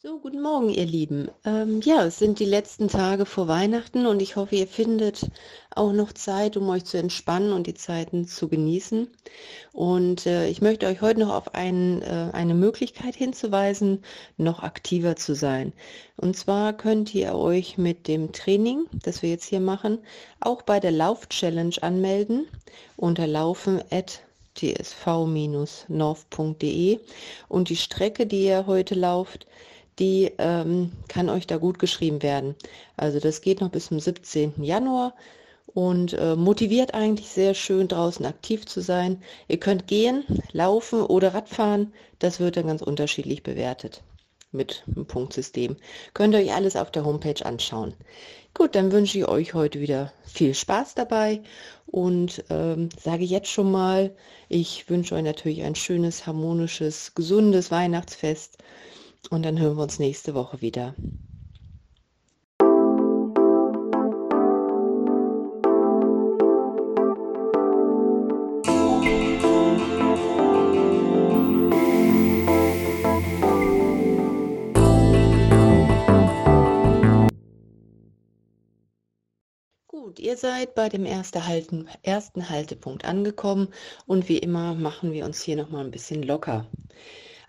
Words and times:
So, 0.00 0.20
guten 0.20 0.40
Morgen, 0.40 0.70
ihr 0.70 0.86
Lieben. 0.86 1.28
Ähm, 1.44 1.80
ja, 1.82 2.04
es 2.04 2.20
sind 2.20 2.38
die 2.38 2.44
letzten 2.44 2.86
Tage 2.86 3.26
vor 3.26 3.48
Weihnachten 3.48 4.06
und 4.06 4.22
ich 4.22 4.36
hoffe, 4.36 4.54
ihr 4.54 4.68
findet 4.68 5.28
auch 5.74 5.92
noch 5.92 6.12
Zeit, 6.12 6.56
um 6.56 6.68
euch 6.68 6.84
zu 6.84 6.98
entspannen 6.98 7.52
und 7.52 7.66
die 7.66 7.74
Zeiten 7.74 8.28
zu 8.28 8.46
genießen. 8.46 9.10
Und 9.72 10.24
äh, 10.26 10.48
ich 10.48 10.62
möchte 10.62 10.86
euch 10.86 11.00
heute 11.00 11.18
noch 11.18 11.34
auf 11.34 11.52
ein, 11.56 12.02
äh, 12.02 12.30
eine 12.32 12.54
Möglichkeit 12.54 13.16
hinzuweisen, 13.16 14.04
noch 14.36 14.62
aktiver 14.62 15.16
zu 15.16 15.34
sein. 15.34 15.72
Und 16.16 16.36
zwar 16.36 16.74
könnt 16.74 17.12
ihr 17.12 17.34
euch 17.34 17.76
mit 17.76 18.06
dem 18.06 18.30
Training, 18.30 18.86
das 19.02 19.22
wir 19.22 19.30
jetzt 19.30 19.46
hier 19.46 19.58
machen, 19.58 19.98
auch 20.38 20.62
bei 20.62 20.78
der 20.78 20.92
Lauf-Challenge 20.92 21.74
anmelden 21.80 22.46
unter 22.96 23.26
laufen@ 23.26 23.82
tsv-north.de 24.54 25.48
und 27.48 27.68
die 27.68 27.76
Strecke, 27.76 28.26
die 28.26 28.44
ihr 28.44 28.66
heute 28.66 28.94
lauft, 28.96 29.46
die 29.98 30.32
ähm, 30.38 30.92
kann 31.08 31.28
euch 31.28 31.46
da 31.46 31.56
gut 31.56 31.78
geschrieben 31.78 32.22
werden. 32.22 32.54
Also 32.96 33.20
das 33.20 33.40
geht 33.40 33.60
noch 33.60 33.70
bis 33.70 33.86
zum 33.86 34.00
17. 34.00 34.62
Januar 34.62 35.14
und 35.66 36.12
äh, 36.14 36.34
motiviert 36.36 36.94
eigentlich 36.94 37.28
sehr 37.28 37.54
schön 37.54 37.88
draußen 37.88 38.24
aktiv 38.26 38.66
zu 38.66 38.80
sein. 38.80 39.22
Ihr 39.48 39.60
könnt 39.60 39.86
gehen, 39.86 40.24
laufen 40.52 41.02
oder 41.02 41.34
Radfahren. 41.34 41.92
Das 42.18 42.40
wird 42.40 42.56
dann 42.56 42.66
ganz 42.66 42.82
unterschiedlich 42.82 43.42
bewertet 43.42 44.02
mit 44.50 44.82
einem 44.86 45.06
Punktsystem. 45.06 45.76
Könnt 46.14 46.34
ihr 46.34 46.40
euch 46.40 46.54
alles 46.54 46.76
auf 46.76 46.90
der 46.90 47.04
Homepage 47.04 47.44
anschauen. 47.44 47.94
Gut, 48.54 48.74
dann 48.74 48.92
wünsche 48.92 49.18
ich 49.18 49.28
euch 49.28 49.54
heute 49.54 49.80
wieder 49.80 50.12
viel 50.24 50.54
Spaß 50.54 50.94
dabei 50.94 51.42
und 51.86 52.44
ähm, 52.48 52.88
sage 52.98 53.24
jetzt 53.24 53.50
schon 53.50 53.70
mal, 53.70 54.14
ich 54.48 54.88
wünsche 54.88 55.14
euch 55.14 55.22
natürlich 55.22 55.62
ein 55.62 55.74
schönes, 55.74 56.26
harmonisches, 56.26 57.14
gesundes 57.14 57.70
Weihnachtsfest 57.70 58.58
und 59.30 59.42
dann 59.42 59.58
hören 59.58 59.76
wir 59.76 59.82
uns 59.82 59.98
nächste 59.98 60.34
Woche 60.34 60.60
wieder. 60.60 60.94
Gut, 79.86 80.18
ihr 80.18 80.36
seid 80.36 80.74
bei 80.74 80.88
dem 80.88 81.04
ersten, 81.04 82.48
Haltepunkt 82.48 83.04
angekommen 83.04 83.68
und 84.06 84.28
wie 84.28 84.38
immer 84.38 84.74
machen 84.74 85.12
wir 85.12 85.24
uns 85.26 85.42
hier 85.42 85.56
nochmal 85.56 85.84
ein 85.84 85.90
bisschen 85.90 86.22
locker. 86.22 86.66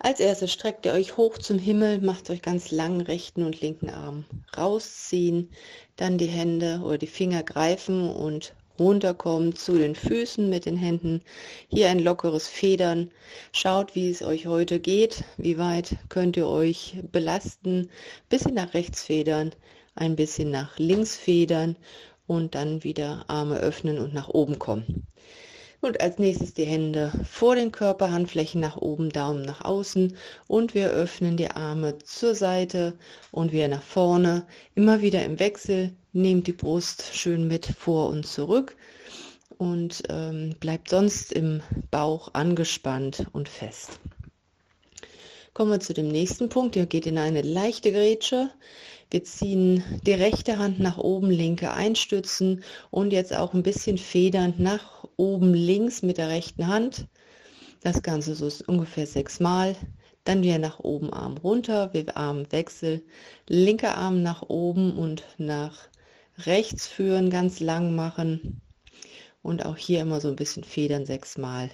Als 0.01 0.21
erstes 0.21 0.53
streckt 0.53 0.85
ihr 0.85 0.93
euch 0.93 1.17
hoch 1.17 1.37
zum 1.37 1.59
Himmel, 1.59 1.99
macht 1.99 2.29
euch 2.29 2.41
ganz 2.41 2.71
lang 2.71 3.01
rechten 3.01 3.43
und 3.43 3.59
linken 3.59 3.89
Arm 3.89 4.23
rausziehen, 4.55 5.49
dann 5.97 6.17
die 6.17 6.27
Hände 6.27 6.79
oder 6.85 6.97
die 6.97 7.05
Finger 7.05 7.43
greifen 7.43 8.09
und 8.09 8.55
runterkommen 8.79 9.57
zu 9.57 9.77
den 9.77 9.95
Füßen 9.95 10.49
mit 10.49 10.65
den 10.65 10.77
Händen. 10.77 11.21
Hier 11.67 11.89
ein 11.89 11.99
lockeres 11.99 12.47
Federn. 12.47 13.11
Schaut, 13.51 13.93
wie 13.93 14.09
es 14.09 14.21
euch 14.21 14.47
heute 14.47 14.79
geht. 14.79 15.25
Wie 15.35 15.57
weit 15.57 15.97
könnt 16.07 16.37
ihr 16.37 16.47
euch 16.47 16.95
belasten? 17.11 17.89
Bisschen 18.29 18.53
nach 18.53 18.73
rechts 18.73 19.03
federn, 19.03 19.51
ein 19.95 20.15
bisschen 20.15 20.49
nach 20.49 20.79
links 20.79 21.17
federn 21.17 21.75
und 22.25 22.55
dann 22.55 22.85
wieder 22.85 23.25
Arme 23.27 23.57
öffnen 23.57 23.99
und 23.99 24.13
nach 24.13 24.29
oben 24.29 24.59
kommen. 24.59 25.05
Und 25.81 26.01
als 26.01 26.19
nächstes 26.19 26.53
die 26.53 26.65
Hände 26.65 27.11
vor 27.29 27.55
den 27.55 27.71
Körper, 27.71 28.11
Handflächen 28.11 28.59
nach 28.59 28.77
oben, 28.77 29.09
Daumen 29.09 29.43
nach 29.43 29.63
außen 29.63 30.17
und 30.47 30.73
wir 30.73 30.89
öffnen 30.89 31.37
die 31.37 31.51
Arme 31.51 31.97
zur 31.99 32.35
Seite 32.35 32.93
und 33.31 33.53
wieder 33.53 33.69
nach 33.69 33.83
vorne. 33.83 34.45
Immer 34.75 35.01
wieder 35.01 35.23
im 35.23 35.39
Wechsel. 35.39 35.93
Nehmt 36.11 36.47
die 36.47 36.53
Brust 36.53 37.13
schön 37.13 37.47
mit 37.47 37.65
vor 37.65 38.09
und 38.09 38.25
zurück 38.25 38.75
und 39.57 40.03
ähm, 40.09 40.55
bleibt 40.59 40.89
sonst 40.89 41.31
im 41.31 41.61
Bauch 41.91 42.33
angespannt 42.33 43.27
und 43.31 43.47
fest. 43.47 43.99
Kommen 45.53 45.71
wir 45.71 45.79
zu 45.79 45.93
dem 45.93 46.07
nächsten 46.07 46.49
Punkt. 46.49 46.75
Ihr 46.75 46.85
geht 46.85 47.05
in 47.05 47.17
eine 47.17 47.41
leichte 47.41 47.91
Grätsche. 47.91 48.49
Wir 49.11 49.23
ziehen 49.23 49.83
die 50.05 50.13
rechte 50.13 50.59
Hand 50.59 50.79
nach 50.79 50.99
oben, 50.99 51.31
linke 51.31 51.71
einstützen 51.71 52.63
und 52.91 53.11
jetzt 53.11 53.35
auch 53.35 53.55
ein 53.55 53.63
bisschen 53.63 53.97
federnd 53.97 54.59
nach 54.59 55.03
oben 55.17 55.55
links 55.55 56.03
mit 56.03 56.19
der 56.19 56.29
rechten 56.29 56.67
Hand. 56.67 57.07
Das 57.81 58.03
Ganze 58.03 58.35
so 58.35 58.45
ist 58.45 58.67
ungefähr 58.67 59.07
sechsmal. 59.07 59.75
Dann 60.25 60.43
wieder 60.43 60.59
nach 60.59 60.79
oben, 60.79 61.11
Arm 61.11 61.37
runter, 61.37 61.91
wir 61.93 62.15
Armwechsel, 62.15 63.01
linker 63.47 63.97
Arm 63.97 64.21
nach 64.21 64.43
oben 64.43 64.95
und 64.95 65.23
nach 65.39 65.87
rechts 66.45 66.87
führen, 66.87 67.31
ganz 67.31 67.59
lang 67.59 67.95
machen. 67.95 68.61
Und 69.41 69.65
auch 69.65 69.77
hier 69.77 70.01
immer 70.01 70.21
so 70.21 70.27
ein 70.27 70.35
bisschen 70.35 70.63
federn 70.63 71.07
sechsmal. 71.07 71.71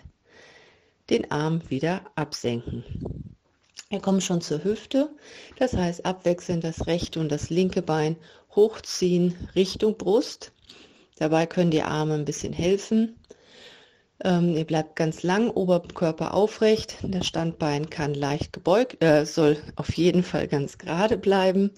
Den 1.09 1.31
Arm 1.31 1.69
wieder 1.69 2.01
absenken. 2.15 3.24
Wir 3.89 3.99
kommen 3.99 4.21
schon 4.21 4.41
zur 4.41 4.63
Hüfte. 4.63 5.09
Das 5.57 5.73
heißt, 5.73 6.05
abwechselnd 6.05 6.63
das 6.63 6.87
rechte 6.87 7.19
und 7.19 7.31
das 7.31 7.49
linke 7.49 7.81
Bein 7.81 8.17
hochziehen 8.55 9.35
Richtung 9.55 9.97
Brust. 9.97 10.51
Dabei 11.17 11.45
können 11.45 11.71
die 11.71 11.83
Arme 11.83 12.15
ein 12.15 12.25
bisschen 12.25 12.53
helfen. 12.53 13.15
Ähm, 14.23 14.55
ihr 14.55 14.65
bleibt 14.65 14.95
ganz 14.95 15.23
lang, 15.23 15.49
Oberkörper 15.49 16.33
aufrecht. 16.33 16.97
Das 17.03 17.27
Standbein 17.27 17.89
kann 17.89 18.13
leicht 18.13 18.53
gebeugt, 18.53 19.03
äh, 19.03 19.25
soll 19.25 19.57
auf 19.75 19.93
jeden 19.97 20.23
Fall 20.23 20.47
ganz 20.47 20.77
gerade 20.77 21.17
bleiben. 21.17 21.71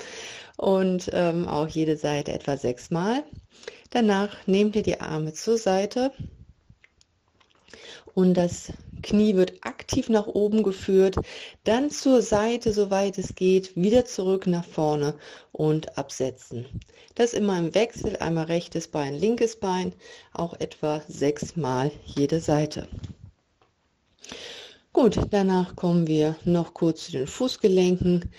Und 0.56 1.10
ähm, 1.14 1.48
auch 1.48 1.68
jede 1.68 1.98
Seite 1.98 2.32
etwa 2.32 2.58
sechsmal. 2.58 3.24
Danach 3.90 4.36
nehmt 4.48 4.76
ihr 4.76 4.84
die 4.84 5.02
Arme 5.02 5.34
zur 5.34 5.58
Seite 5.58 6.12
und 8.14 8.34
das 8.34 8.72
Knie 9.02 9.36
wird 9.36 9.54
aktiv 9.62 10.10
nach 10.10 10.28
oben 10.28 10.64
geführt, 10.64 11.16
dann 11.64 11.90
zur 11.90 12.22
Seite, 12.22 12.74
soweit 12.74 13.18
es 13.18 13.36
geht, 13.36 13.76
wieder 13.76 14.06
zurück 14.06 14.48
nach 14.48 14.66
vorne 14.66 15.16
und 15.52 15.98
absetzen. 15.98 16.66
Das 17.16 17.34
immer 17.34 17.58
im 17.58 17.74
Wechsel, 17.74 18.18
einmal 18.18 18.46
rechtes 18.46 18.88
Bein, 18.88 19.16
linkes 19.16 19.56
Bein, 19.56 19.94
auch 20.34 20.54
etwa 20.60 21.02
sechsmal 21.08 21.92
jede 22.06 22.40
Seite. 22.40 22.88
Gut, 24.94 25.20
danach 25.30 25.76
kommen 25.76 26.08
wir 26.08 26.36
noch 26.44 26.74
kurz 26.74 27.06
zu 27.06 27.12
den 27.12 27.28
Fußgelenken. 27.28 28.32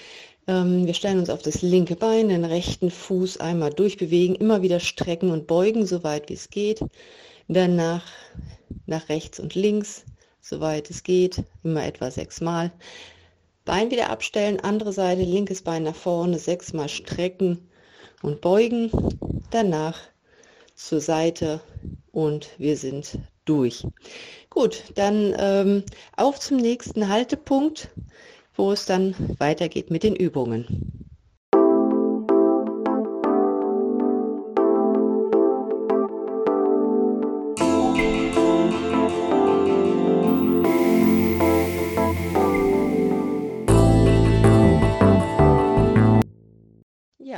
Ähm, 0.48 0.86
wir 0.86 0.94
stellen 0.94 1.20
uns 1.20 1.30
auf 1.30 1.42
das 1.42 1.62
linke 1.62 1.94
Bein, 1.94 2.30
den 2.30 2.44
rechten 2.44 2.90
Fuß 2.90 3.36
einmal 3.36 3.70
durchbewegen, 3.70 4.34
immer 4.34 4.62
wieder 4.62 4.80
strecken 4.80 5.30
und 5.30 5.46
beugen, 5.46 5.86
soweit 5.86 6.28
wie 6.28 6.34
es 6.34 6.50
geht. 6.50 6.80
Danach 7.46 8.04
nach 8.86 9.08
rechts 9.08 9.38
und 9.38 9.54
links, 9.54 10.04
soweit 10.48 10.90
es 10.90 11.02
geht, 11.02 11.44
immer 11.62 11.84
etwa 11.84 12.10
sechsmal. 12.10 12.72
Bein 13.64 13.90
wieder 13.90 14.10
abstellen, 14.10 14.60
andere 14.60 14.92
Seite, 14.92 15.22
linkes 15.22 15.62
Bein 15.62 15.82
nach 15.82 15.94
vorne, 15.94 16.38
sechsmal 16.38 16.88
strecken 16.88 17.68
und 18.22 18.40
beugen. 18.40 18.90
Danach 19.50 20.00
zur 20.74 21.00
Seite 21.00 21.60
und 22.12 22.48
wir 22.58 22.76
sind 22.76 23.18
durch. 23.44 23.86
Gut, 24.48 24.84
dann 24.94 25.34
ähm, 25.38 25.82
auf 26.16 26.40
zum 26.40 26.56
nächsten 26.56 27.08
Haltepunkt, 27.08 27.90
wo 28.54 28.72
es 28.72 28.86
dann 28.86 29.14
weitergeht 29.38 29.90
mit 29.90 30.02
den 30.02 30.16
Übungen. 30.16 31.07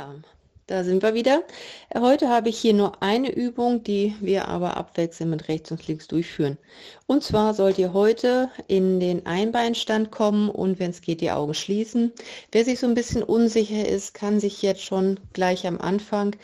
Ja, 0.01 0.15
da 0.65 0.83
sind 0.83 1.03
wir 1.03 1.13
wieder. 1.13 1.43
Heute 1.95 2.27
habe 2.27 2.49
ich 2.49 2.57
hier 2.57 2.73
nur 2.73 3.03
eine 3.03 3.31
Übung, 3.31 3.83
die 3.83 4.15
wir 4.19 4.47
aber 4.47 4.75
abwechselnd 4.75 5.29
mit 5.29 5.47
rechts 5.47 5.69
und 5.69 5.85
links 5.85 6.07
durchführen. 6.07 6.57
Und 7.05 7.21
zwar 7.23 7.53
sollt 7.53 7.77
ihr 7.77 7.93
heute 7.93 8.49
in 8.67 8.99
den 8.99 9.27
Einbeinstand 9.27 10.09
kommen 10.09 10.49
und 10.49 10.79
wenn 10.79 10.89
es 10.89 11.01
geht, 11.01 11.21
die 11.21 11.29
Augen 11.29 11.53
schließen. 11.53 12.11
Wer 12.51 12.65
sich 12.65 12.79
so 12.79 12.87
ein 12.87 12.95
bisschen 12.95 13.21
unsicher 13.21 13.87
ist, 13.87 14.15
kann 14.15 14.39
sich 14.39 14.63
jetzt 14.63 14.81
schon 14.81 15.19
gleich 15.33 15.67
am 15.67 15.79
Anfang 15.79 16.35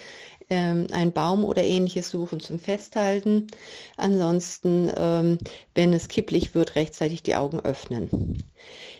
ähm, 0.51 0.85
einen 0.91 1.11
Baum 1.11 1.43
oder 1.43 1.63
ähnliches 1.63 2.11
suchen 2.11 2.39
zum 2.39 2.59
Festhalten. 2.59 3.47
Ansonsten, 3.95 4.91
ähm, 4.95 5.39
wenn 5.73 5.93
es 5.93 6.09
kipplig 6.09 6.53
wird, 6.53 6.75
rechtzeitig 6.75 7.23
die 7.23 7.35
Augen 7.35 7.59
öffnen. 7.61 8.43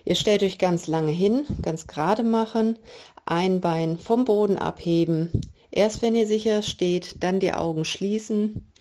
Ihr 0.04 0.16
stellt 0.16 0.42
euch 0.42 0.58
ganz 0.58 0.88
lange 0.88 1.12
hin, 1.12 1.46
ganz 1.62 1.86
gerade 1.86 2.24
machen, 2.24 2.80
ein 3.28 3.62
Bein 3.62 3.98
vom 3.98 4.26
Boden 4.26 4.58
abheben. 4.58 5.32
Erst 5.70 6.02
wenn 6.02 6.16
ihr 6.16 6.28
sicher 6.28 6.62
steht, 6.62 7.24
dann 7.24 7.40
die 7.40 7.54
Augen 7.54 7.86
schließen. 7.86 8.72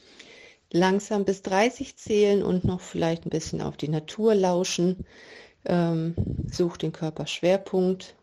Langsam 0.73 1.25
bis 1.25 1.43
30 1.43 1.97
zählen 1.97 2.43
und 2.43 2.65
noch 2.65 2.81
vielleicht 2.81 3.27
ein 3.27 3.31
bisschen 3.31 3.61
auf 3.61 3.77
die 3.77 3.89
Natur 3.89 4.35
lauschen. 4.35 5.05
Ähm, 5.65 6.15
sucht 6.51 6.83
den 6.83 6.93
Körperschwerpunkt. 6.93 8.15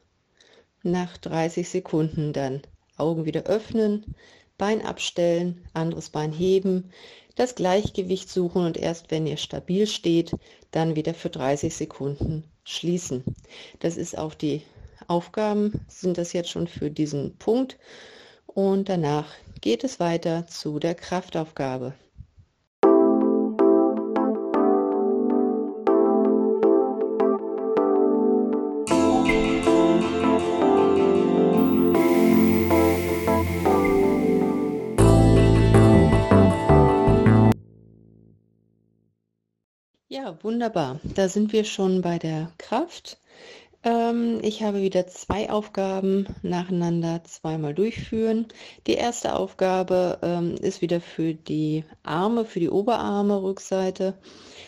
nach 0.83 1.17
30 1.17 1.67
Sekunden 1.69 2.33
dann 2.33 2.61
Augen 2.97 3.25
wieder 3.25 3.43
öffnen, 3.43 4.15
Bein 4.57 4.85
abstellen, 4.85 5.65
anderes 5.73 6.09
Bein 6.09 6.31
heben, 6.31 6.91
das 7.35 7.55
Gleichgewicht 7.55 8.29
suchen 8.29 8.65
und 8.65 8.77
erst 8.77 9.09
wenn 9.09 9.25
ihr 9.25 9.37
stabil 9.37 9.87
steht, 9.87 10.31
dann 10.71 10.95
wieder 10.95 11.13
für 11.13 11.29
30 11.29 11.73
Sekunden 11.73 12.43
schließen. 12.63 13.23
Das 13.79 13.97
ist 13.97 14.17
auch 14.17 14.33
die 14.33 14.61
Aufgaben, 15.07 15.85
sind 15.87 16.17
das 16.17 16.33
jetzt 16.33 16.49
schon 16.49 16.67
für 16.67 16.89
diesen 16.89 17.37
Punkt. 17.37 17.77
Und 18.45 18.89
danach 18.89 19.27
geht 19.61 19.83
es 19.83 19.99
weiter 19.99 20.45
zu 20.47 20.79
der 20.79 20.95
Kraftaufgabe. 20.95 21.93
Ja, 40.23 40.37
wunderbar. 40.43 40.99
Da 41.03 41.27
sind 41.27 41.51
wir 41.53 41.63
schon 41.65 42.01
bei 42.01 42.19
der 42.19 42.51
Kraft. 42.57 43.17
Ähm, 43.85 44.39
ich 44.41 44.63
habe 44.63 44.81
wieder 44.81 45.07
zwei 45.07 45.49
Aufgaben 45.49 46.27
nacheinander 46.41 47.23
zweimal 47.25 47.73
durchführen. 47.73 48.47
Die 48.87 48.93
erste 48.93 49.35
Aufgabe 49.35 50.19
ähm, 50.21 50.55
ist 50.55 50.81
wieder 50.81 51.01
für 51.01 51.33
die 51.33 51.83
Arme, 52.01 52.45
für 52.45 52.61
die 52.61 52.69
Oberarme, 52.69 53.41
Rückseite. 53.43 54.13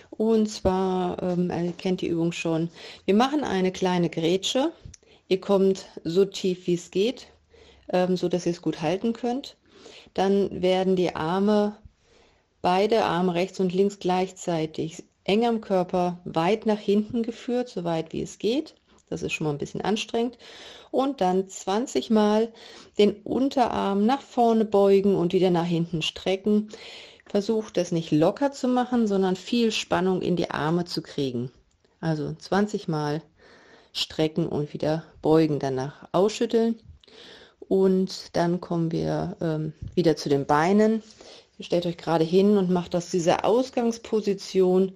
Und 0.10 0.48
zwar, 0.48 1.22
ähm, 1.24 1.50
ihr 1.50 1.72
kennt 1.72 2.02
die 2.02 2.08
Übung 2.08 2.32
schon, 2.34 2.70
wir 3.06 3.16
machen 3.16 3.44
eine 3.44 3.72
kleine 3.72 4.10
Grätsche. 4.10 4.72
Ihr 5.28 5.40
kommt 5.42 5.86
so 6.04 6.26
tief 6.26 6.68
wie 6.68 6.76
es 6.76 6.92
geht, 6.92 7.28
ähm, 7.90 8.18
so 8.18 8.28
dass 8.30 8.46
ihr 8.46 8.52
es 8.52 8.62
gut 8.62 8.82
halten 8.82 9.14
könnt. 9.14 9.58
Dann 10.14 10.62
werden 10.62 10.96
die 10.96 11.16
Arme, 11.16 11.78
beide 12.62 13.06
Arme 13.06 13.34
rechts 13.34 13.60
und 13.60 13.74
links 13.74 14.00
gleichzeitig 14.00 15.04
eng 15.24 15.46
am 15.46 15.62
Körper 15.62 16.20
weit 16.26 16.66
nach 16.66 16.80
hinten 16.80 17.24
geführt, 17.24 17.70
so 17.70 17.84
weit 17.84 18.14
wie 18.14 18.22
es 18.22 18.40
geht. 18.40 18.76
Das 19.10 19.22
ist 19.22 19.34
schon 19.34 19.46
mal 19.46 19.52
ein 19.52 19.60
bisschen 19.60 19.82
anstrengend. 19.82 20.38
Und 20.92 21.22
dann 21.22 21.48
20 21.48 22.10
Mal 22.10 22.52
den 22.98 23.14
Unterarm 23.24 24.06
nach 24.06 24.22
vorne 24.22 24.66
beugen 24.66 25.16
und 25.16 25.34
wieder 25.34 25.52
nach 25.52 25.66
hinten 25.66 26.02
strecken. 26.02 26.70
Versucht 27.28 27.78
das 27.78 27.92
nicht 27.92 28.12
locker 28.12 28.52
zu 28.52 28.68
machen, 28.68 29.08
sondern 29.08 29.36
viel 29.36 29.72
Spannung 29.72 30.22
in 30.22 30.36
die 30.36 30.52
Arme 30.52 30.86
zu 30.86 31.02
kriegen. 31.02 31.52
Also 32.00 32.34
20 32.34 32.88
Mal 32.88 33.22
strecken 33.94 34.48
und 34.48 34.74
wieder 34.74 35.04
beugen, 35.22 35.60
danach 35.60 36.08
ausschütteln. 36.12 36.80
Und 37.60 38.36
dann 38.36 38.62
kommen 38.62 38.92
wir 38.92 39.38
ähm, 39.42 39.74
wieder 39.96 40.16
zu 40.16 40.30
den 40.30 40.46
Beinen. 40.46 41.02
Ihr 41.58 41.66
stellt 41.66 41.86
euch 41.86 41.98
gerade 41.98 42.24
hin 42.24 42.58
und 42.58 42.70
macht 42.70 42.96
aus 42.96 43.10
dieser 43.10 43.46
Ausgangsposition 43.46 44.92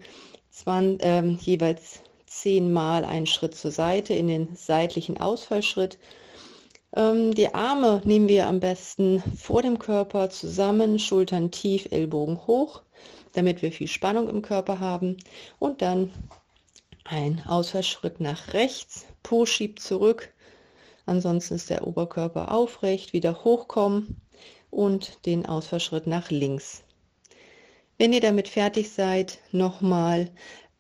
20, 0.51 0.99
ähm, 1.01 1.39
jeweils 1.41 2.01
zehnmal 2.29 3.03
einen 3.03 3.25
Schritt 3.25 3.55
zur 3.55 3.71
Seite 3.71 4.13
in 4.13 4.27
den 4.27 4.55
seitlichen 4.55 5.19
Ausfallschritt. 5.19 5.97
Ähm, 6.95 7.33
die 7.33 7.53
Arme 7.53 8.01
nehmen 8.05 8.27
wir 8.27 8.47
am 8.47 8.59
besten 8.59 9.21
vor 9.35 9.61
dem 9.61 9.79
Körper 9.79 10.29
zusammen, 10.29 10.99
Schultern 10.99 11.51
tief, 11.51 11.87
Ellbogen 11.91 12.45
hoch, 12.47 12.81
damit 13.33 13.61
wir 13.61 13.71
viel 13.71 13.87
Spannung 13.87 14.29
im 14.29 14.41
Körper 14.41 14.79
haben. 14.79 15.17
Und 15.59 15.81
dann 15.81 16.11
ein 17.03 17.43
Ausfallschritt 17.47 18.19
nach 18.19 18.53
rechts, 18.53 19.05
Po 19.23 19.45
schiebt 19.45 19.79
zurück. 19.79 20.33
Ansonsten 21.05 21.55
ist 21.55 21.69
der 21.69 21.87
Oberkörper 21.87 22.51
aufrecht, 22.51 23.13
wieder 23.13 23.43
hochkommen 23.43 24.21
und 24.69 25.25
den 25.25 25.45
Ausfallschritt 25.47 26.05
nach 26.05 26.29
links. 26.29 26.83
Wenn 27.97 28.13
ihr 28.13 28.21
damit 28.21 28.47
fertig 28.47 28.91
seid, 28.91 29.39
nochmal 29.51 30.29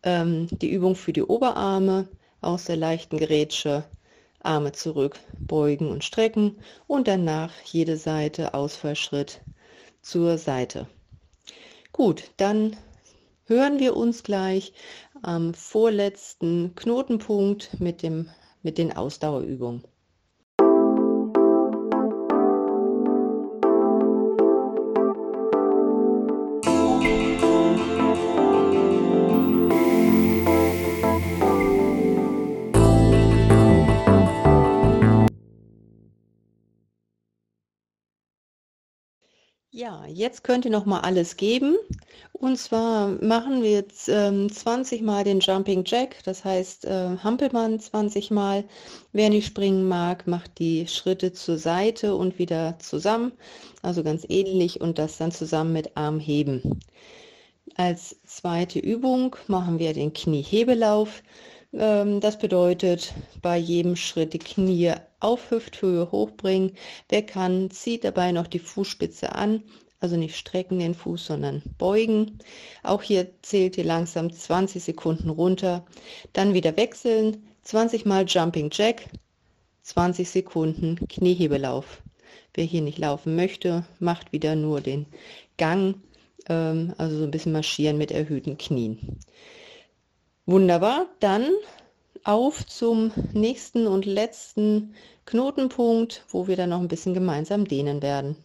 ähm, 0.03 0.49
die 0.61 0.69
Übung 0.71 0.95
für 0.95 1.13
die 1.13 1.23
Oberarme 1.23 2.07
aus 2.41 2.65
der 2.65 2.77
leichten 2.77 3.17
Gerätsche. 3.17 3.83
Arme 4.41 4.71
zurück, 4.71 5.19
beugen 5.47 5.89
und 5.89 6.03
strecken 6.03 6.61
und 6.87 7.07
danach 7.07 7.51
jede 7.65 7.97
Seite 7.97 8.53
Ausfallschritt 8.53 9.41
zur 10.01 10.37
Seite. 10.37 10.87
Gut, 11.91 12.31
dann 12.37 12.77
hören 13.45 13.79
wir 13.79 13.97
uns 13.97 14.23
gleich 14.23 14.73
am 15.21 15.53
vorletzten 15.53 16.73
Knotenpunkt 16.75 17.79
mit, 17.81 18.01
dem, 18.01 18.29
mit 18.61 18.77
den 18.77 18.95
Ausdauerübungen. 18.95 19.83
Ja, 39.79 40.05
jetzt 40.07 40.43
könnt 40.43 40.65
ihr 40.65 40.71
noch 40.71 40.85
mal 40.85 40.99
alles 40.99 41.37
geben. 41.37 41.77
Und 42.33 42.57
zwar 42.57 43.07
machen 43.23 43.63
wir 43.63 43.71
jetzt 43.71 44.09
ähm, 44.09 44.51
20 44.51 45.01
Mal 45.01 45.23
den 45.23 45.39
Jumping 45.39 45.85
Jack, 45.85 46.17
das 46.25 46.43
heißt 46.43 46.83
äh, 46.83 47.15
Hampelmann 47.23 47.79
20 47.79 48.29
Mal. 48.29 48.65
Wer 49.13 49.29
nicht 49.29 49.45
springen 49.45 49.87
mag, 49.87 50.27
macht 50.27 50.59
die 50.59 50.85
Schritte 50.87 51.31
zur 51.31 51.57
Seite 51.57 52.13
und 52.15 52.39
wieder 52.39 52.77
zusammen, 52.79 53.31
also 53.81 54.03
ganz 54.03 54.25
ähnlich 54.27 54.81
und 54.81 54.99
das 54.99 55.17
dann 55.17 55.31
zusammen 55.31 55.71
mit 55.71 55.95
Armheben. 55.95 56.81
Als 57.75 58.17
zweite 58.25 58.79
Übung 58.79 59.37
machen 59.47 59.79
wir 59.79 59.93
den 59.93 60.11
Kniehebelauf. 60.11 61.23
Ähm, 61.73 62.19
das 62.19 62.39
bedeutet, 62.39 63.13
bei 63.41 63.57
jedem 63.57 63.95
Schritt 63.95 64.33
die 64.33 64.39
Knie 64.39 64.93
auf 65.19 65.51
Hüfthöhe 65.51 66.11
hochbringen. 66.11 66.73
Wer 67.09 67.23
kann, 67.23 67.69
zieht 67.71 68.03
dabei 68.03 68.31
noch 68.31 68.47
die 68.47 68.59
Fußspitze 68.59 69.33
an, 69.35 69.63
also 69.99 70.17
nicht 70.17 70.35
strecken 70.35 70.79
den 70.79 70.95
Fuß, 70.95 71.27
sondern 71.27 71.61
beugen. 71.77 72.39
Auch 72.83 73.03
hier 73.03 73.27
zählt 73.41 73.77
ihr 73.77 73.83
langsam 73.83 74.31
20 74.31 74.83
Sekunden 74.83 75.29
runter. 75.29 75.85
Dann 76.33 76.53
wieder 76.53 76.75
wechseln, 76.77 77.43
20 77.63 78.05
mal 78.05 78.25
Jumping 78.27 78.69
Jack, 78.71 79.05
20 79.83 80.29
Sekunden 80.29 81.07
Kniehebelauf. 81.07 82.01
Wer 82.53 82.63
hier 82.63 82.81
nicht 82.81 82.97
laufen 82.97 83.35
möchte, 83.35 83.85
macht 83.99 84.31
wieder 84.31 84.55
nur 84.55 84.81
den 84.81 85.05
Gang, 85.57 85.95
ähm, 86.47 86.93
also 86.97 87.17
so 87.17 87.23
ein 87.25 87.31
bisschen 87.31 87.51
marschieren 87.51 87.97
mit 87.97 88.11
erhöhten 88.11 88.57
Knien. 88.57 89.19
Wunderbar, 90.51 91.05
dann 91.19 91.47
auf 92.23 92.65
zum 92.65 93.11
nächsten 93.33 93.85
und 93.85 94.07
letzten 94.07 94.95
Knotenpunkt, 95.27 96.25
wo 96.29 96.47
wir 96.47 96.57
dann 96.57 96.71
noch 96.71 96.79
ein 96.79 96.87
bisschen 96.87 97.13
gemeinsam 97.13 97.65
dehnen 97.65 98.01
werden. 98.01 98.35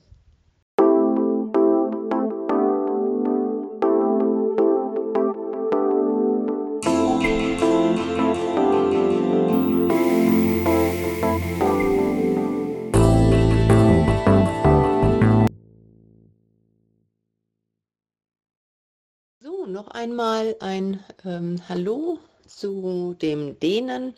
Einmal 19.94 20.56
ein 20.58 21.00
ähm, 21.24 21.60
Hallo 21.68 22.18
zu 22.46 23.14
dem 23.22 23.58
Dehnen. 23.60 24.14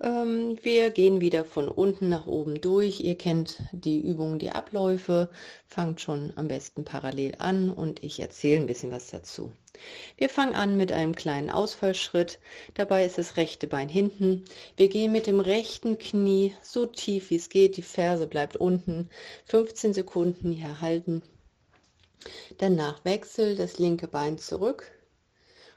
Ähm, 0.00 0.58
wir 0.62 0.90
gehen 0.90 1.20
wieder 1.20 1.44
von 1.44 1.68
unten 1.68 2.08
nach 2.08 2.26
oben 2.26 2.60
durch. 2.60 3.00
Ihr 3.00 3.16
kennt 3.16 3.62
die 3.70 4.00
Übungen, 4.00 4.40
die 4.40 4.50
Abläufe. 4.50 5.30
Fangt 5.68 6.00
schon 6.00 6.32
am 6.34 6.48
besten 6.48 6.84
parallel 6.84 7.36
an 7.38 7.70
und 7.70 8.02
ich 8.02 8.18
erzähle 8.18 8.62
ein 8.62 8.66
bisschen 8.66 8.90
was 8.90 9.10
dazu. 9.10 9.52
Wir 10.16 10.28
fangen 10.28 10.54
an 10.56 10.76
mit 10.76 10.90
einem 10.90 11.14
kleinen 11.14 11.50
Ausfallschritt. 11.50 12.40
Dabei 12.74 13.06
ist 13.06 13.16
das 13.16 13.36
rechte 13.36 13.68
Bein 13.68 13.88
hinten. 13.88 14.44
Wir 14.76 14.88
gehen 14.88 15.12
mit 15.12 15.28
dem 15.28 15.38
rechten 15.38 15.98
Knie 15.98 16.52
so 16.62 16.84
tief 16.86 17.30
wie 17.30 17.36
es 17.36 17.48
geht. 17.48 17.76
Die 17.76 17.82
Ferse 17.82 18.26
bleibt 18.26 18.56
unten. 18.56 19.08
15 19.44 19.94
Sekunden 19.94 20.50
hier 20.50 20.80
halten. 20.80 21.22
Danach 22.58 23.04
Wechsel 23.04 23.56
das 23.56 23.78
linke 23.78 24.08
Bein 24.08 24.38
zurück 24.38 24.90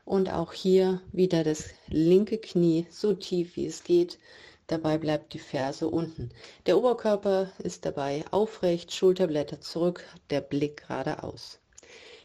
und 0.06 0.30
auch 0.30 0.54
hier 0.54 1.02
wieder 1.12 1.44
das 1.44 1.70
linke 1.88 2.38
Knie 2.38 2.88
so 2.90 3.14
tief 3.14 3.56
wie 3.56 3.66
es 3.66 3.84
geht. 3.84 4.20
Dabei 4.68 4.98
bleibt 4.98 5.34
die 5.34 5.40
Ferse 5.40 5.88
unten. 5.88 6.30
Der 6.66 6.78
Oberkörper 6.78 7.52
ist 7.60 7.86
dabei 7.86 8.24
aufrecht, 8.32 8.94
Schulterblätter 8.94 9.62
zurück, 9.62 10.04
der 10.30 10.42
Blick 10.42 10.88
geradeaus. 10.88 11.60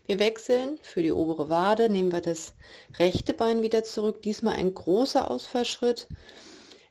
Wir 0.07 0.19
wechseln 0.19 0.79
für 0.83 1.03
die 1.03 1.13
obere 1.13 1.51
Wade, 1.51 1.91
nehmen 1.91 2.13
wir 2.13 2.23
das 2.23 2.55
rechte 2.99 3.35
Bein 3.35 3.63
wieder 3.63 3.85
zurück, 3.85 4.23
diesmal 4.23 4.55
ein 4.55 4.73
großer 4.73 5.31
Ausfallschritt. 5.31 6.09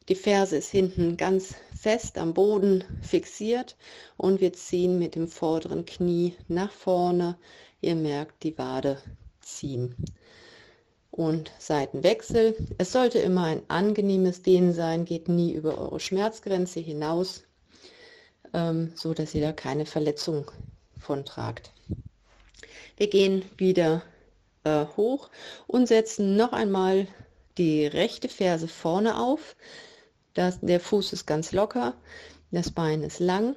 Die 0.08 0.16
Ferse 0.16 0.58
ist 0.58 0.70
hinten 0.70 1.18
ganz 1.18 1.56
fest 1.78 2.18
am 2.18 2.34
Boden 2.34 2.84
fixiert 3.02 3.76
und 4.18 4.42
wir 4.42 4.54
ziehen 4.54 4.98
mit 5.00 5.16
dem 5.16 5.28
vorderen 5.28 5.86
Knie 5.86 6.36
nach 6.48 6.72
vorne. 6.72 7.38
Ihr 7.82 7.96
merkt 7.96 8.44
die 8.44 8.58
Wade 8.58 8.98
ziehen. 9.42 9.96
Und 11.12 11.52
Seitenwechsel. 11.58 12.56
Es 12.78 12.92
sollte 12.92 13.20
immer 13.20 13.46
ein 13.46 13.62
angenehmes 13.70 14.42
Dehnen 14.42 14.74
sein, 14.74 15.06
geht 15.06 15.30
nie 15.30 15.54
über 15.54 15.78
eure 15.78 16.00
Schmerzgrenze 16.00 16.80
hinaus, 16.80 17.44
ähm, 18.54 18.92
so 18.96 19.14
dass 19.14 19.34
ihr 19.34 19.42
da 19.42 19.52
keine 19.52 19.86
Verletzung 19.86 20.52
von 21.00 21.26
tragt. 21.26 21.72
Wir 22.98 23.10
gehen 23.10 23.46
wieder 23.58 24.04
äh, 24.64 24.86
hoch 24.98 25.30
und 25.68 25.88
setzen 25.88 26.36
noch 26.36 26.54
einmal 26.54 27.08
die 27.58 27.86
rechte 27.86 28.30
Ferse 28.30 28.68
vorne 28.68 29.20
auf. 29.20 29.56
Das, 30.38 30.60
der 30.62 30.80
Fuß 30.80 31.14
ist 31.14 31.26
ganz 31.26 31.52
locker, 31.52 31.96
das 32.52 32.70
Bein 32.70 33.02
ist 33.02 33.20
lang. 33.20 33.56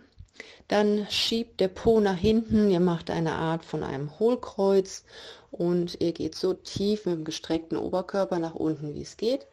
Dann 0.66 1.06
schiebt 1.10 1.60
der 1.60 1.68
Po 1.68 2.00
nach 2.00 2.16
hinten, 2.16 2.70
ihr 2.70 2.80
macht 2.80 3.10
eine 3.10 3.32
Art 3.32 3.66
von 3.66 3.82
einem 3.82 4.18
Hohlkreuz 4.18 5.04
und 5.50 6.00
ihr 6.00 6.12
geht 6.12 6.34
so 6.34 6.54
tief 6.54 7.04
mit 7.04 7.16
dem 7.16 7.25
gestreckten 7.25 7.76
Oberkörper 7.76 8.38
nach 8.38 8.54
unten, 8.54 8.94
wie 8.94 9.02
es 9.02 9.18
geht. 9.18 9.46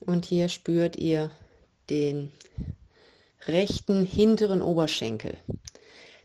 Und 0.00 0.26
hier 0.26 0.50
spürt 0.50 0.96
ihr 0.96 1.30
den 1.88 2.32
rechten 3.46 4.04
hinteren 4.04 4.60
Oberschenkel. 4.60 5.38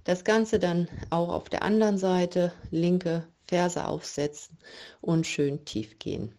Das 0.04 0.26
Ganze 0.26 0.60
dann 0.60 0.90
auch 1.10 1.30
auf 1.30 1.48
der 1.48 1.64
anderen 1.64 1.98
Seite, 1.98 2.52
linke 2.70 3.26
Ferse 3.48 3.88
aufsetzen 3.88 4.58
und 5.00 5.26
schön 5.26 5.64
tief 5.64 6.00
gehen. 6.00 6.36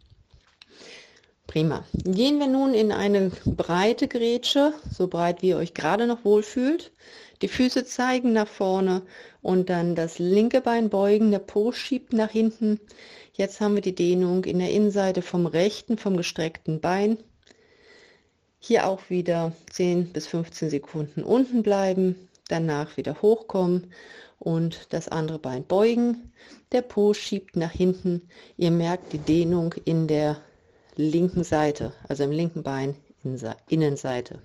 Prima. 1.47 1.85
Gehen 1.93 2.39
wir 2.39 2.47
nun 2.47 2.75
in 2.75 2.91
eine 2.91 3.31
breite 3.45 4.09
Grätsche, 4.09 4.73
so 4.91 5.09
breit 5.09 5.43
wie 5.43 5.49
ihr 5.49 5.57
euch 5.59 5.75
gerade 5.75 6.07
noch 6.07 6.25
wohlfühlt. 6.25 6.91
Die 7.43 7.49
Füße 7.49 7.85
zeigen 7.85 8.33
nach 8.33 8.49
vorne 8.49 9.03
und 9.43 9.69
dann 9.69 9.95
das 9.95 10.19
linke 10.19 10.61
Bein 10.61 10.89
beugen, 10.89 11.31
der 11.31 11.41
Po 11.41 11.71
schiebt 11.73 12.13
nach 12.13 12.31
hinten. 12.31 12.81
Jetzt 13.35 13.61
haben 13.61 13.75
wir 13.75 13.83
die 13.83 13.95
Dehnung 13.95 14.45
in 14.45 14.59
der 14.59 14.71
Innenseite 14.71 15.21
vom 15.21 15.47
rechten, 15.47 15.99
vom 15.99 16.17
gestreckten 16.17 16.81
Bein. 16.81 17.19
Hier 18.59 18.87
auch 18.87 19.11
wieder 19.11 19.53
10 19.71 20.13
bis 20.13 20.27
15 20.27 20.71
Sekunden 20.71 21.23
unten 21.23 21.63
bleiben, 21.63 22.29
danach 22.49 22.97
wieder 22.97 23.21
hochkommen 23.21 23.93
und 24.39 24.87
das 24.95 25.09
andere 25.09 25.39
Bein 25.39 25.65
beugen. 25.65 26.33
Der 26.73 26.83
Po 26.83 27.13
schiebt 27.13 27.57
nach 27.57 27.73
hinten. 27.73 28.29
Ihr 28.57 28.71
merkt 28.71 29.13
die 29.13 29.19
Dehnung 29.19 29.75
in 29.85 30.07
der 30.07 30.41
linken 30.97 31.45
Seite, 31.45 31.93
also 32.09 32.25
im 32.25 32.31
linken 32.31 32.63
Bein 32.63 32.97
Innenseite. 33.69 34.43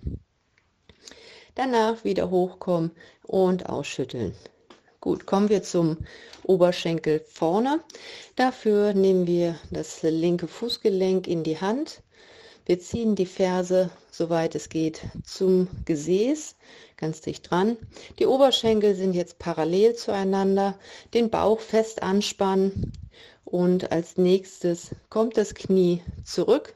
Danach 1.56 2.04
wieder 2.04 2.30
hochkommen 2.30 2.92
und 3.24 3.68
ausschütteln. 3.68 4.34
Gut, 5.02 5.26
kommen 5.26 5.50
wir 5.50 5.64
zum 5.64 5.98
Oberschenkel 6.44 7.22
vorne. 7.22 7.80
Dafür 8.36 8.94
nehmen 8.94 9.28
wir 9.28 9.56
das 9.72 10.02
linke 10.04 10.48
Fußgelenk 10.48 11.28
in 11.28 11.44
die 11.44 11.60
Hand. 11.60 12.02
Wir 12.66 12.80
ziehen 12.80 13.16
die 13.16 13.26
Ferse, 13.26 13.90
soweit 14.12 14.56
es 14.56 14.70
geht, 14.70 15.02
zum 15.26 15.68
Gesäß, 15.86 16.56
ganz 16.98 17.22
dicht 17.22 17.50
dran. 17.50 17.78
Die 18.20 18.26
Oberschenkel 18.26 18.94
sind 18.96 19.14
jetzt 19.14 19.40
parallel 19.40 19.96
zueinander. 19.96 20.78
Den 21.14 21.30
Bauch 21.30 21.60
fest 21.60 22.04
anspannen 22.04 22.94
und 23.52 23.92
als 23.92 24.18
nächstes 24.18 24.92
kommt 25.10 25.38
das 25.38 25.56
Knie 25.56 26.02
zurück. 26.24 26.76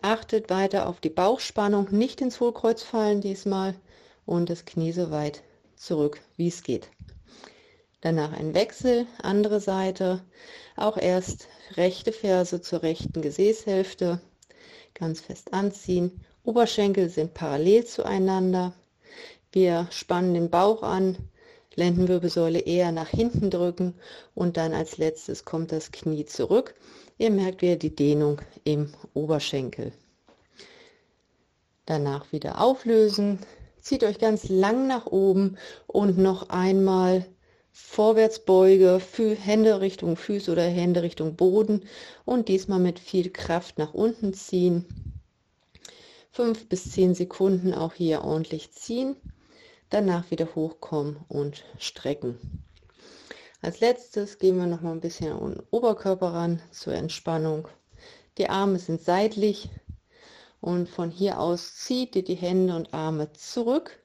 Achtet 0.00 0.50
weiter 0.50 0.88
auf 0.88 1.00
die 1.00 1.10
Bauchspannung, 1.10 1.88
nicht 1.90 2.20
ins 2.20 2.40
Hohlkreuz 2.40 2.82
fallen 2.82 3.20
diesmal 3.20 3.74
und 4.24 4.50
das 4.50 4.64
Knie 4.64 4.92
so 4.92 5.10
weit 5.10 5.42
zurück, 5.76 6.20
wie 6.36 6.48
es 6.48 6.62
geht. 6.62 6.88
Danach 8.00 8.32
ein 8.32 8.54
Wechsel, 8.54 9.06
andere 9.22 9.60
Seite, 9.60 10.22
auch 10.76 10.96
erst 10.96 11.48
rechte 11.76 12.12
Ferse 12.12 12.60
zur 12.60 12.82
rechten 12.82 13.22
Gesäßhälfte, 13.22 14.20
ganz 14.94 15.20
fest 15.20 15.52
anziehen. 15.52 16.24
Oberschenkel 16.44 17.08
sind 17.08 17.34
parallel 17.34 17.84
zueinander. 17.84 18.72
Wir 19.52 19.86
spannen 19.90 20.34
den 20.34 20.50
Bauch 20.50 20.82
an, 20.82 21.16
Lendenwirbelsäule 21.76 22.60
eher 22.60 22.92
nach 22.92 23.08
hinten 23.08 23.50
drücken 23.50 23.94
und 24.34 24.56
dann 24.56 24.72
als 24.72 24.98
letztes 24.98 25.44
kommt 25.44 25.72
das 25.72 25.92
Knie 25.92 26.24
zurück. 26.24 26.74
Ihr 27.18 27.30
merkt 27.30 27.62
wieder 27.62 27.76
die 27.76 27.94
Dehnung 27.94 28.40
im 28.64 28.92
Oberschenkel. 29.14 29.92
Danach 31.86 32.32
wieder 32.32 32.60
auflösen. 32.60 33.38
Zieht 33.80 34.04
euch 34.04 34.18
ganz 34.18 34.48
lang 34.48 34.86
nach 34.86 35.06
oben 35.06 35.56
und 35.86 36.18
noch 36.18 36.50
einmal 36.50 37.26
vorwärts 37.72 38.44
beuge, 38.44 39.00
Hände 39.40 39.80
Richtung 39.80 40.16
Füße 40.16 40.52
oder 40.52 40.62
Hände 40.62 41.02
Richtung 41.02 41.36
Boden 41.36 41.84
und 42.24 42.48
diesmal 42.48 42.78
mit 42.78 42.98
viel 42.98 43.30
Kraft 43.30 43.78
nach 43.78 43.94
unten 43.94 44.34
ziehen. 44.34 44.86
Fünf 46.30 46.68
bis 46.68 46.92
zehn 46.92 47.14
Sekunden 47.14 47.74
auch 47.74 47.94
hier 47.94 48.22
ordentlich 48.22 48.72
ziehen 48.72 49.16
danach 49.92 50.30
wieder 50.30 50.54
hochkommen 50.54 51.18
und 51.28 51.64
strecken. 51.78 52.38
Als 53.60 53.80
letztes 53.80 54.38
gehen 54.38 54.56
wir 54.56 54.66
noch 54.66 54.80
mal 54.80 54.92
ein 54.92 55.00
bisschen 55.00 55.32
an 55.32 55.54
den 55.54 55.62
Oberkörper 55.70 56.32
ran 56.32 56.62
zur 56.70 56.94
Entspannung. 56.94 57.68
Die 58.38 58.48
Arme 58.48 58.78
sind 58.78 59.02
seitlich 59.02 59.68
und 60.60 60.88
von 60.88 61.10
hier 61.10 61.38
aus 61.38 61.76
zieht 61.76 62.16
ihr 62.16 62.24
die 62.24 62.34
Hände 62.34 62.74
und 62.74 62.94
Arme 62.94 63.32
zurück. 63.34 64.02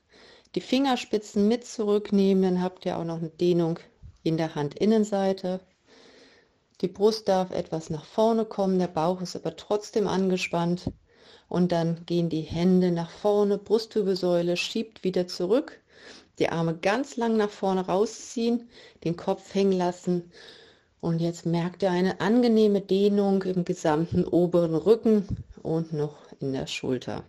Die 0.56 0.62
Fingerspitzen 0.62 1.48
mit 1.48 1.66
zurücknehmen, 1.66 2.44
dann 2.44 2.62
habt 2.62 2.86
ihr 2.86 2.98
auch 2.98 3.04
noch 3.04 3.18
eine 3.18 3.30
Dehnung 3.30 3.80
in 4.24 4.38
der 4.38 4.56
Handinnenseite. 4.56 5.62
Die 6.82 6.88
Brust 6.88 7.28
darf 7.28 7.52
etwas 7.52 7.90
nach 7.90 8.06
vorne 8.06 8.46
kommen, 8.46 8.78
der 8.78 8.88
Bauch 8.88 9.22
ist 9.22 9.36
aber 9.36 9.56
trotzdem 9.56 10.08
angespannt 10.08 10.92
und 11.50 11.72
dann 11.72 12.06
gehen 12.06 12.30
die 12.30 12.42
Hände 12.42 12.92
nach 12.92 13.10
vorne, 13.10 13.58
Brustwirbelsäule 13.58 14.58
schiebt 14.58 15.04
wieder 15.04 15.28
zurück, 15.28 15.80
die 16.40 16.50
Arme 16.50 16.78
ganz 16.78 17.16
lang 17.18 17.38
nach 17.38 17.50
vorne 17.50 17.86
rausziehen, 17.86 18.70
den 19.04 19.18
Kopf 19.18 19.54
hängen 19.54 19.72
lassen 19.72 20.32
und 21.00 21.20
jetzt 21.20 21.46
merkt 21.46 21.84
ihr 21.84 21.92
eine 21.92 22.22
angenehme 22.22 22.82
Dehnung 22.82 23.44
im 23.44 23.66
gesamten 23.66 24.26
oberen 24.26 24.76
Rücken 24.76 25.46
und 25.62 25.94
noch 25.94 26.18
in 26.40 26.54
der 26.54 26.68
Schulter. 26.68 27.24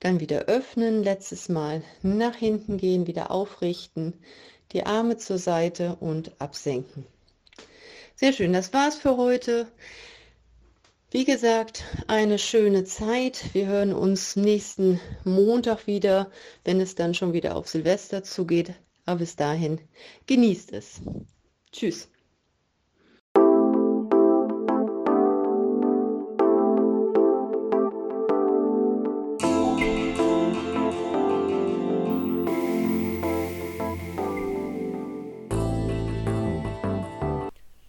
Dann 0.00 0.20
wieder 0.20 0.44
öffnen, 0.44 1.02
letztes 1.02 1.48
Mal 1.48 1.82
nach 2.02 2.36
hinten 2.36 2.76
gehen, 2.76 3.06
wieder 3.06 3.30
aufrichten, 3.30 4.14
die 4.72 4.84
Arme 4.84 5.16
zur 5.16 5.38
Seite 5.38 5.96
und 6.00 6.32
absenken. 6.40 7.06
Sehr 8.14 8.32
schön, 8.32 8.52
das 8.52 8.72
war's 8.72 8.96
für 8.96 9.16
heute. 9.16 9.66
Wie 11.16 11.24
gesagt, 11.24 11.82
eine 12.08 12.38
schöne 12.38 12.84
Zeit. 12.84 13.54
Wir 13.54 13.68
hören 13.68 13.94
uns 13.94 14.36
nächsten 14.36 15.00
Montag 15.24 15.86
wieder, 15.86 16.30
wenn 16.62 16.78
es 16.78 16.94
dann 16.94 17.14
schon 17.14 17.32
wieder 17.32 17.56
auf 17.56 17.68
Silvester 17.68 18.22
zugeht. 18.22 18.74
Aber 19.06 19.20
bis 19.20 19.34
dahin, 19.34 19.80
genießt 20.26 20.74
es. 20.74 21.00
Tschüss. 21.72 22.10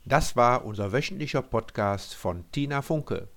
Das 0.07 0.37
war 0.37 0.63
unser 0.63 0.93
wöchentlicher 0.93 1.41
Podcast 1.41 2.15
von 2.15 2.49
Tina 2.53 2.81
Funke. 2.81 3.27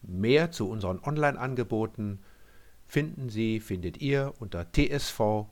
Mehr 0.00 0.50
zu 0.50 0.70
unseren 0.70 0.98
Online-Angeboten 1.00 2.20
finden 2.86 3.28
Sie, 3.28 3.60
findet 3.60 4.00
ihr 4.00 4.32
unter 4.38 4.72
tsv-north.de. 4.72 5.50